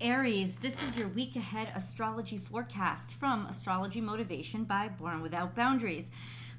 [0.00, 6.10] Aries, this is your week ahead astrology forecast from Astrology Motivation by Born Without Boundaries.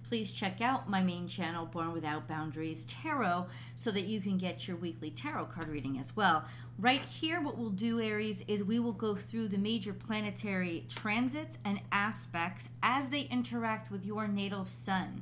[0.03, 3.45] Please check out my main channel, Born Without Boundaries Tarot,
[3.75, 6.45] so that you can get your weekly tarot card reading as well.
[6.79, 11.60] Right here, what we'll do, Aries, is we will go through the major planetary transits
[11.64, 15.22] and aspects as they interact with your natal sun.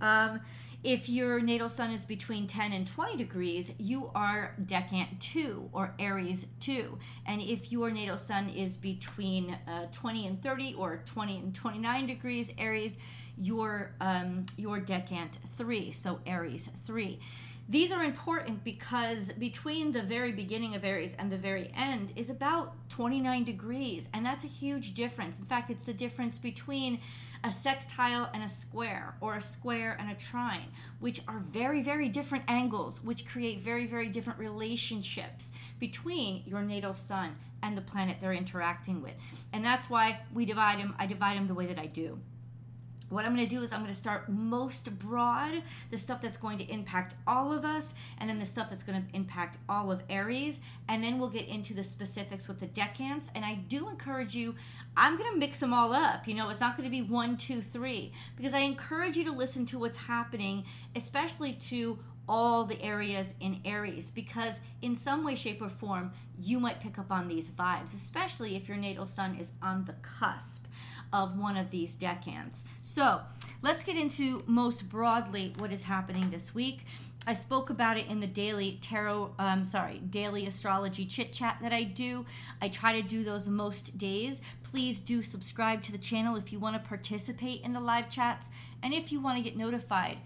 [0.00, 0.38] Um,
[0.84, 5.94] if your natal sun is between 10 and 20 degrees, you are decant 2 or
[5.98, 6.98] Aries 2.
[7.26, 12.06] And if your natal sun is between uh, 20 and 30 or 20 and 29
[12.06, 12.98] degrees Aries,
[13.38, 17.18] you're, um, you're decant 3, so Aries 3.
[17.66, 22.28] These are important because between the very beginning of Aries and the very end is
[22.28, 25.38] about 29 degrees, and that's a huge difference.
[25.38, 27.00] In fact, it's the difference between
[27.42, 30.68] a sextile and a square, or a square and a trine,
[31.00, 36.94] which are very, very different angles, which create very, very different relationships between your natal
[36.94, 39.14] sun and the planet they're interacting with.
[39.54, 42.18] And that's why we divide them, I divide them the way that I do
[43.08, 46.36] what I'm going to do is I'm going to start most broad, the stuff that's
[46.36, 49.92] going to impact all of us, and then the stuff that's going to impact all
[49.92, 53.30] of Aries, and then we'll get into the specifics with the decants.
[53.34, 54.54] And I do encourage you,
[54.96, 56.26] I'm going to mix them all up.
[56.26, 59.32] You know, it's not going to be one, two, three, because I encourage you to
[59.32, 60.64] listen to what's happening,
[60.96, 66.58] especially to all the areas in Aries because, in some way, shape, or form, you
[66.58, 70.64] might pick up on these vibes, especially if your natal sun is on the cusp
[71.12, 72.64] of one of these decans.
[72.82, 73.20] So
[73.62, 76.84] let's get into most broadly what is happening this week.
[77.26, 81.72] I spoke about it in the daily tarot, um, sorry, daily astrology chit chat that
[81.72, 82.26] I do.
[82.60, 84.42] I try to do those most days.
[84.62, 88.50] Please do subscribe to the channel if you want to participate in the live chats
[88.82, 90.18] and if you want to get notified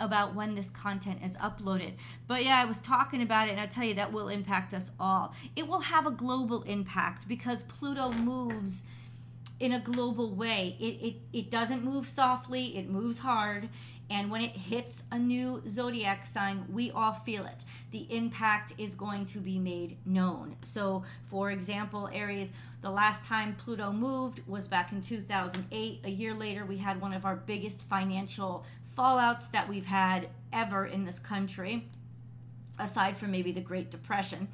[0.00, 1.92] about when this content is uploaded.
[2.26, 4.90] But yeah, I was talking about it, and I tell you that will impact us
[5.00, 5.34] all.
[5.54, 8.84] It will have a global impact because Pluto moves
[9.60, 10.76] in a global way.
[10.78, 13.68] It, it, it doesn't move softly, it moves hard.
[14.08, 17.64] And when it hits a new zodiac sign, we all feel it.
[17.90, 20.56] The impact is going to be made known.
[20.62, 22.52] So, for example, Aries,
[22.82, 26.00] the last time Pluto moved was back in 2008.
[26.04, 28.64] A year later, we had one of our biggest financial
[28.96, 31.88] fallouts that we've had ever in this country
[32.78, 34.48] aside from maybe the Great Depression.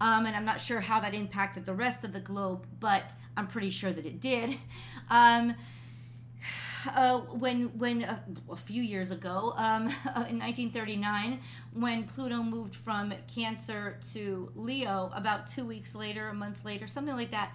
[0.00, 3.46] Um, and I'm not sure how that impacted the rest of the globe, but I'm
[3.46, 4.56] pretty sure that it did.
[5.10, 5.54] Um,
[6.94, 8.18] uh, when when uh,
[8.50, 9.82] a few years ago, um,
[10.28, 11.40] in 1939,
[11.72, 17.16] when Pluto moved from Cancer to Leo, about two weeks later, a month later, something
[17.16, 17.52] like that,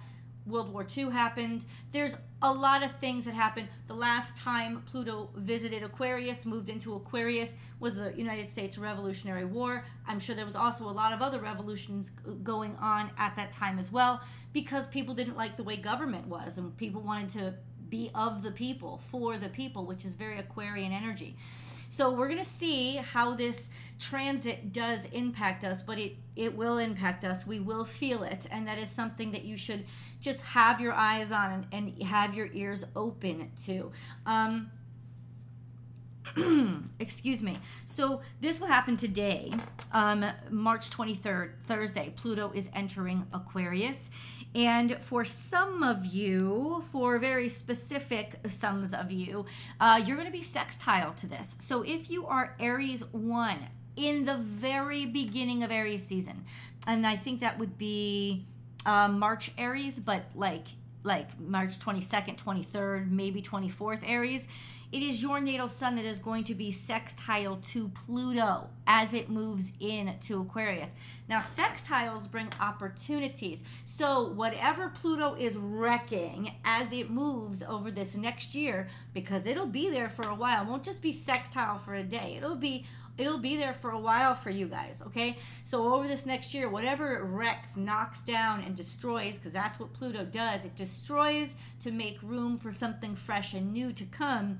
[0.50, 1.64] World War II happened.
[1.92, 3.68] There's a lot of things that happened.
[3.86, 9.84] The last time Pluto visited Aquarius, moved into Aquarius, was the United States Revolutionary War.
[10.06, 12.10] I'm sure there was also a lot of other revolutions
[12.42, 14.20] going on at that time as well
[14.52, 17.54] because people didn't like the way government was and people wanted to
[17.88, 21.36] be of the people, for the people, which is very Aquarian energy.
[21.92, 23.68] So we're going to see how this
[23.98, 27.44] transit does impact us, but it, it will impact us.
[27.44, 28.46] We will feel it.
[28.48, 29.84] And that is something that you should
[30.20, 33.90] just have your eyes on and, and have your ears open to.
[34.26, 34.70] Um,
[36.98, 37.58] excuse me.
[37.86, 39.52] So this will happen today,
[39.92, 42.12] um, March 23rd, Thursday.
[42.16, 44.10] Pluto is entering Aquarius.
[44.54, 49.46] And for some of you, for very specific sums of you,
[49.80, 51.54] uh, you're going to be sextile to this.
[51.58, 53.58] So if you are Aries 1
[53.96, 56.44] in the very beginning of Aries season,
[56.86, 58.46] and I think that would be
[58.86, 60.66] uh, March Aries, but like
[61.02, 64.46] like March 22nd, 23rd, maybe 24th Aries,
[64.92, 69.30] it is your natal sun that is going to be sextile to Pluto as it
[69.30, 70.92] moves in to Aquarius.
[71.30, 73.62] Now, sextiles bring opportunities.
[73.84, 79.90] So, whatever Pluto is wrecking as it moves over this next year, because it'll be
[79.90, 82.84] there for a while, it won't just be sextile for a day, it'll be
[83.16, 85.36] it'll be there for a while for you guys, okay?
[85.62, 89.92] So over this next year, whatever it wrecks, knocks down, and destroys, because that's what
[89.92, 94.58] Pluto does, it destroys to make room for something fresh and new to come.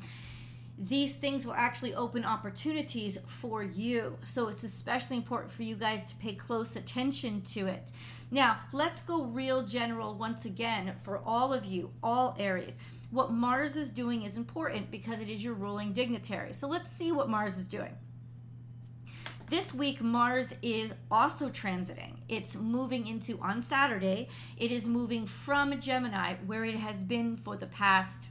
[0.80, 4.16] These things will actually open opportunities for you.
[4.22, 7.92] So it's especially important for you guys to pay close attention to it.
[8.30, 12.78] Now, let's go real general once again for all of you, all Aries.
[13.10, 16.54] What Mars is doing is important because it is your ruling dignitary.
[16.54, 17.96] So let's see what Mars is doing.
[19.50, 22.18] This week, Mars is also transiting.
[22.28, 27.56] It's moving into, on Saturday, it is moving from Gemini, where it has been for
[27.56, 28.28] the past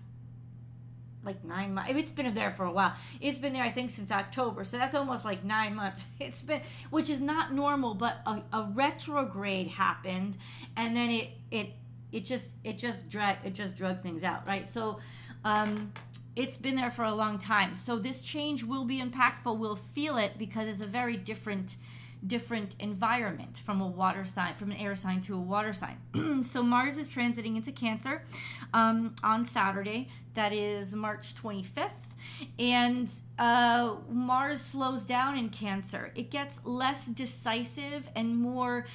[1.24, 1.92] like nine months.
[1.94, 2.94] It's been there for a while.
[3.20, 4.64] It's been there, I think, since October.
[4.64, 6.06] So that's almost like nine months.
[6.20, 10.38] It's been, which is not normal, but a, a retrograde happened,
[10.76, 11.74] and then it it
[12.12, 14.66] it just it just drag it just drug things out, right?
[14.66, 15.00] So,
[15.44, 15.94] um,
[16.36, 17.76] it's been there for a long time.
[17.76, 19.58] So this change will be impactful.
[19.58, 21.76] We'll feel it because it's a very different
[22.26, 25.98] different environment from a water sign, from an air sign to a water sign.
[26.44, 28.24] so Mars is transiting into Cancer
[28.74, 30.10] um, on Saturday.
[30.34, 31.90] That is March 25th.
[32.58, 36.12] And uh, Mars slows down in Cancer.
[36.16, 38.86] It gets less decisive and more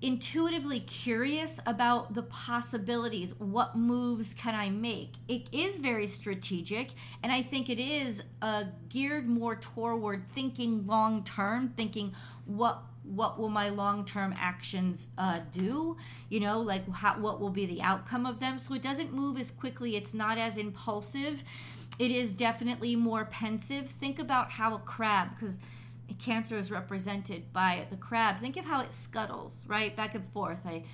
[0.00, 3.34] intuitively curious about the possibilities.
[3.38, 5.14] What moves can I make?
[5.26, 6.92] It is very strategic,
[7.22, 12.14] and I think it is uh, geared more toward thinking long term, thinking
[12.44, 15.96] what what will my long term actions uh, do?
[16.28, 18.58] You know, like how, what will be the outcome of them?
[18.58, 19.96] So it doesn't move as quickly.
[19.96, 21.42] It's not as impulsive.
[21.98, 23.90] It is definitely more pensive.
[23.90, 25.58] Think about how a crab, because
[26.14, 28.38] cancer is represented by the crab.
[28.38, 29.94] Think of how it scuttles, right?
[29.94, 30.60] Back and forth.
[30.64, 30.84] I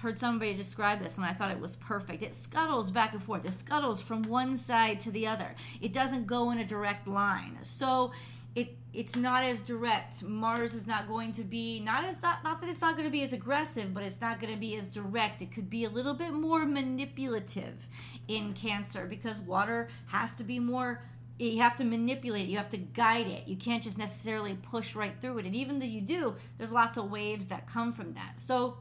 [0.00, 2.22] heard somebody describe this and I thought it was perfect.
[2.22, 3.44] It scuttles back and forth.
[3.44, 5.54] It scuttles from one side to the other.
[5.80, 7.58] It doesn't go in a direct line.
[7.62, 8.12] So
[8.54, 10.22] it it's not as direct.
[10.22, 13.12] Mars is not going to be not as not, not that it's not going to
[13.12, 15.42] be as aggressive, but it's not going to be as direct.
[15.42, 17.88] It could be a little bit more manipulative
[18.28, 21.02] in Cancer because water has to be more
[21.38, 23.46] you have to manipulate it you have to guide it.
[23.46, 25.46] You can't just necessarily push right through it.
[25.46, 28.40] And even though you do there's lots of waves that come from that.
[28.40, 28.78] So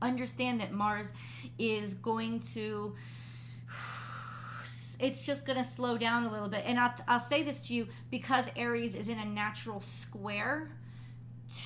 [0.00, 1.12] understand that mars
[1.58, 2.94] is going to
[5.00, 6.62] it's just going to slow down a little bit.
[6.64, 10.70] And I'll, I'll say this to you because aries is in a natural square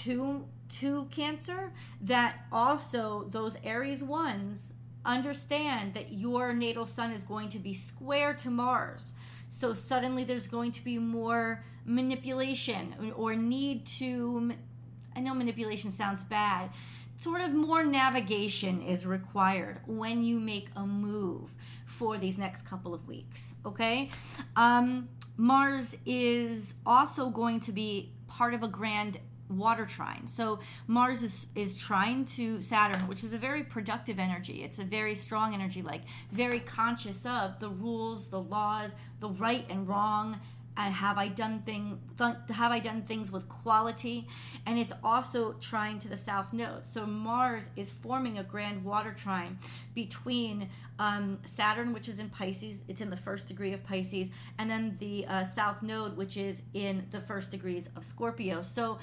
[0.01, 4.73] to to cancer that also those aries ones
[5.05, 9.15] understand that your natal sun is going to be square to mars
[9.53, 14.55] so suddenly there's going to be more manipulation or need to,
[15.15, 16.71] I know manipulation sounds bad,
[17.19, 21.51] sort of more navigation is required when you make a move
[21.85, 23.57] for these next couple of weeks.
[23.67, 24.09] Okay?
[24.57, 29.19] Um, Mars is also going to be part of a grand
[29.59, 30.27] water trine.
[30.27, 34.63] So Mars is is trine to Saturn, which is a very productive energy.
[34.63, 39.65] It's a very strong energy, like very conscious of the rules, the laws, the right
[39.69, 40.41] and wrong.
[40.75, 44.27] Have I done thing th- have I done things with quality?
[44.65, 46.87] And it's also trine to the south node.
[46.87, 49.59] So Mars is forming a grand water trine
[49.95, 52.83] between um, Saturn, which is in Pisces.
[52.89, 56.63] It's in the first degree of Pisces, and then the uh, south node, which is
[56.73, 58.63] in the first degrees of Scorpio.
[58.63, 58.97] So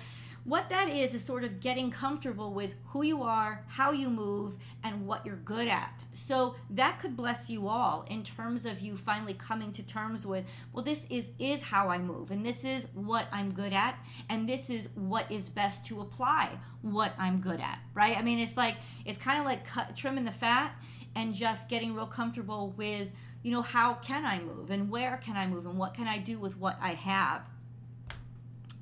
[0.44, 4.58] what that is is sort of getting comfortable with who you are, how you move,
[4.84, 6.04] and what you're good at.
[6.14, 10.46] So that could bless you all in terms of you finally coming to terms with,
[10.74, 13.98] well, this is is how I move, and this is what I'm good at,
[14.30, 17.80] and this is what is best to apply what I'm good at.
[17.94, 18.18] Right?
[18.18, 20.74] I mean, it's like it's kind of like cut, trimming the fat
[21.16, 23.10] and just getting real comfortable with
[23.44, 26.18] you know how can i move and where can i move and what can i
[26.18, 27.42] do with what i have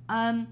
[0.10, 0.48] um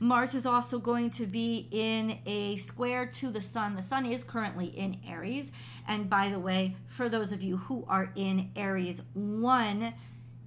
[0.00, 3.74] Mars is also going to be in a square to the Sun.
[3.74, 5.52] The Sun is currently in Aries.
[5.86, 9.92] And by the way, for those of you who are in Aries 1,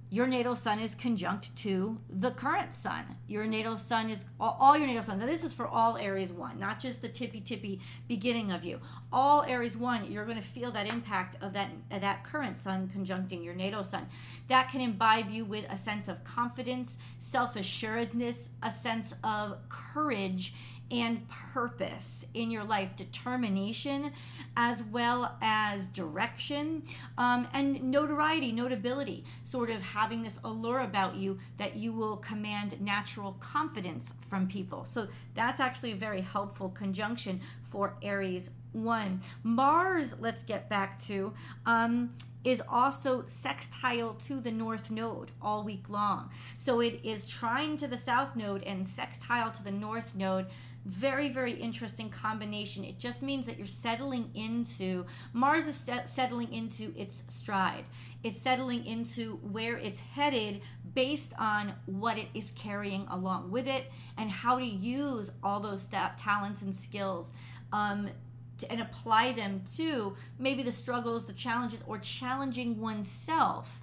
[0.08, 3.16] your natal sun is conjunct to the current sun.
[3.26, 5.20] Your natal sun is all, your natal suns.
[5.20, 8.80] And this is for all Aries 1, not just the tippy tippy beginning of you.
[9.12, 12.88] All Aries 1, you're going to feel that impact of that, of that current sun
[12.88, 14.06] conjuncting your natal sun.
[14.46, 20.54] That can imbibe you with a sense of confidence, self assuredness, a sense of courage
[20.90, 24.12] and purpose in your life, determination,
[24.56, 26.82] as well as direction,
[27.18, 32.80] um, and notoriety, notability, sort of having this allure about you that you will command
[32.80, 34.84] natural confidence from people.
[34.84, 39.20] So that's actually a very helpful conjunction for Aries one.
[39.42, 41.32] Mars, let's get back to,
[41.64, 42.14] um,
[42.44, 46.30] is also sextile to the north node all week long.
[46.56, 50.46] So it is trine to the south node and sextile to the north node
[50.86, 56.52] very very interesting combination it just means that you're settling into mars is st- settling
[56.52, 57.84] into its stride
[58.22, 60.60] it's settling into where it's headed
[60.94, 65.82] based on what it is carrying along with it and how to use all those
[65.82, 67.32] st- talents and skills
[67.72, 68.08] um,
[68.58, 73.82] to, and apply them to maybe the struggles the challenges or challenging oneself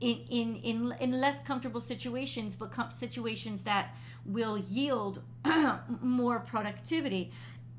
[0.00, 3.94] in in in, in less comfortable situations but com- situations that
[4.24, 5.22] will yield
[6.00, 7.32] more productivity.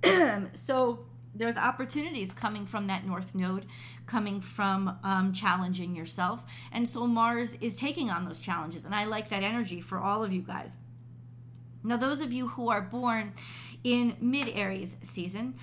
[0.53, 3.65] so there's opportunities coming from that north node
[4.05, 9.03] coming from um, challenging yourself and so mars is taking on those challenges and i
[9.05, 10.75] like that energy for all of you guys
[11.83, 13.33] now those of you who are born
[13.83, 15.53] in mid aries season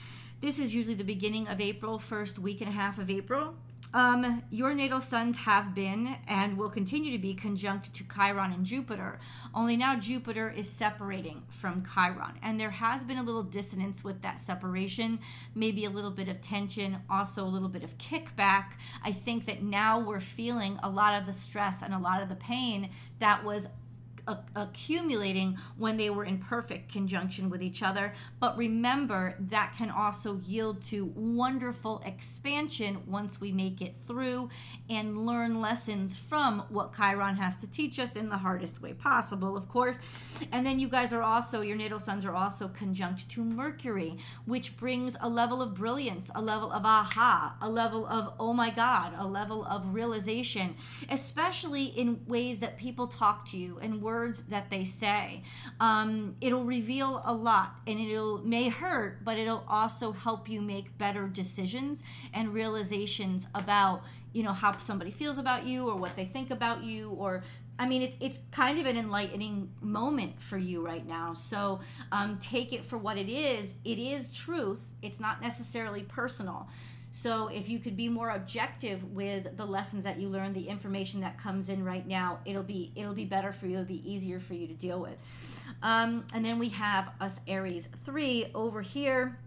[0.45, 3.55] this is usually the beginning of april first week and a half of april
[3.95, 8.67] um, your natal suns have been and will continue to be conjunct to Chiron and
[8.67, 9.21] Jupiter.
[9.55, 14.21] Only now Jupiter is separating from Chiron, and there has been a little dissonance with
[14.23, 15.21] that separation,
[15.55, 18.73] maybe a little bit of tension, also a little bit of kickback.
[19.05, 22.29] I think that now we're feeling a lot of the stress and a lot of
[22.29, 23.69] the pain that was
[24.55, 28.15] accumulating when they were in perfect conjunction with each other.
[28.41, 34.49] But remember, that can also yield to wonderful expansion once we make it through
[34.89, 39.57] and learn lessons from what Chiron has to teach us in the hardest way possible,
[39.57, 40.01] of course.
[40.53, 44.17] And then you guys are also, your natal suns are also conjunct to Mercury,
[44.47, 48.71] which brings a level of brilliance, a level of aha, a level of oh my
[48.71, 50.75] God, a level of realization,
[51.11, 55.43] especially in ways that people talk to you and words words that they say.
[55.81, 60.97] Um, it'll reveal a lot and it'll may hurt, but it'll also help you make
[60.99, 64.03] better decisions and realizations about
[64.33, 67.43] you know how somebody feels about you or what they think about you or
[67.77, 71.35] I mean, it's it's kind of an enlightening moment for you right now.
[71.35, 71.81] So
[72.13, 73.75] um, take it for what it is.
[73.85, 74.95] It is truth.
[75.03, 76.69] It's not necessarily personal.
[77.17, 81.21] So if you could be more objective with the lessons that you learn, the information
[81.21, 83.75] that comes in right now, it'll be it'll be better for you.
[83.75, 85.17] It'll be easier for you to deal with.
[85.81, 89.39] Um, and then we have us Aries three over here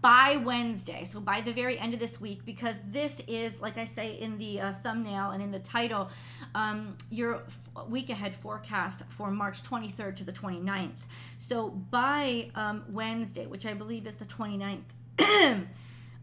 [0.00, 1.02] by Wednesday.
[1.02, 4.38] So by the very end of this week, because this is, like I say in
[4.38, 6.10] the uh, thumbnail and in the title,
[6.54, 7.42] um, your
[7.88, 11.06] week ahead forecast for March 23rd to the 29th.
[11.38, 14.84] So by um, Wednesday, which I believe is the 29th.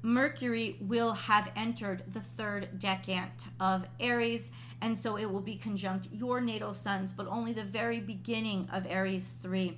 [0.05, 6.07] Mercury will have entered the third decant of Aries, and so it will be conjunct
[6.11, 9.75] your natal suns, but only the very beginning of Aries 3.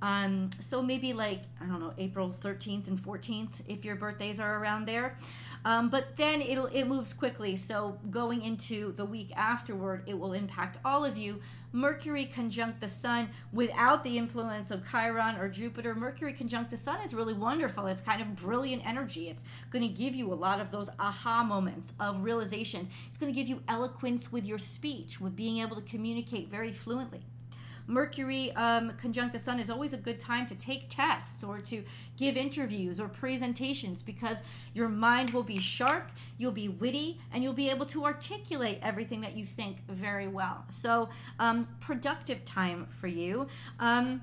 [0.00, 4.58] Um, so maybe like, I don't know, April 13th and 14th, if your birthdays are
[4.58, 5.16] around there.
[5.64, 7.56] Um, but then it'll it moves quickly.
[7.56, 11.40] So going into the week afterward, it will impact all of you.
[11.72, 15.94] Mercury conjunct the Sun without the influence of Chiron or Jupiter.
[15.94, 17.86] Mercury conjunct the Sun is really wonderful.
[17.86, 19.28] It's kind of brilliant energy.
[19.28, 22.88] It's going to give you a lot of those aha moments of realizations.
[23.08, 26.72] It's going to give you eloquence with your speech, with being able to communicate very
[26.72, 27.20] fluently.
[27.88, 31.82] Mercury um, conjunct the sun is always a good time to take tests or to
[32.16, 34.42] give interviews or presentations because
[34.74, 39.22] your mind will be sharp, you'll be witty, and you'll be able to articulate everything
[39.22, 40.64] that you think very well.
[40.68, 43.48] So, um, productive time for you.
[43.80, 44.20] Um,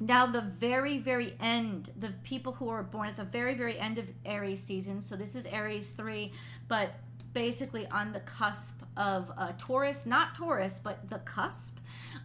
[0.00, 3.98] now, the very, very end, the people who are born at the very, very end
[3.98, 6.30] of Aries season, so this is Aries 3,
[6.68, 6.94] but
[7.32, 11.78] basically on the cusp of uh, Taurus, not Taurus, but the cusp.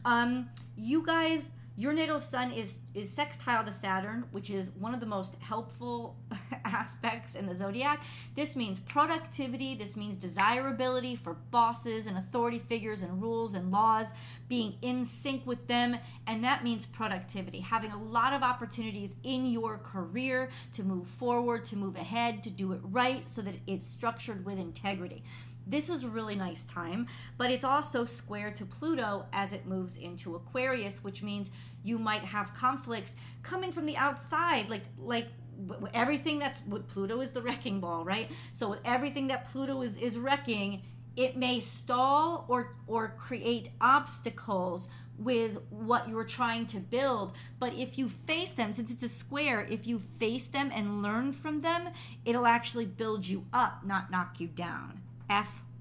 [0.06, 5.00] Um, you guys, your natal sun is is sextile to Saturn, which is one of
[5.00, 6.16] the most helpful
[6.66, 8.04] aspects in the zodiac.
[8.36, 14.14] This means productivity, this means desirability for bosses and authority figures and rules and laws,
[14.48, 15.98] being in sync with them,
[16.28, 21.66] and that means productivity, having a lot of opportunities in your career to move forward,
[21.66, 25.24] to move ahead, to do it right so that it's structured with integrity.
[25.66, 29.98] This is a really nice time, but it's also square to Pluto as it moves
[29.98, 31.52] into Aquarius, which means
[31.84, 35.28] you might have conflicts coming from the outside, like like
[35.94, 38.30] everything that's what Pluto is the wrecking ball, right?
[38.54, 40.82] So with everything that Pluto is is wrecking,
[41.16, 47.34] it may stall or or create obstacles with what you're trying to build.
[47.60, 51.34] But if you face them, since it's a square, if you face them and learn
[51.34, 51.90] from them,
[52.26, 55.03] it'll actually build you up, not knock you down.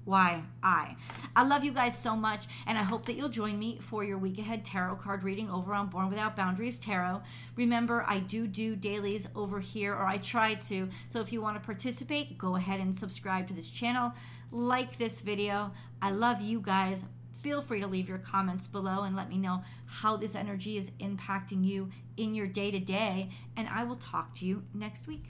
[0.05, 0.95] Why I.
[1.35, 4.17] I love you guys so much, and I hope that you'll join me for your
[4.17, 7.21] week ahead tarot card reading over on Born Without Boundaries Tarot.
[7.55, 10.89] Remember, I do do dailies over here, or I try to.
[11.07, 14.13] So if you want to participate, go ahead and subscribe to this channel,
[14.51, 15.71] like this video.
[16.01, 17.05] I love you guys.
[17.41, 20.91] Feel free to leave your comments below and let me know how this energy is
[20.99, 25.25] impacting you in your day to day, and I will talk to you next week.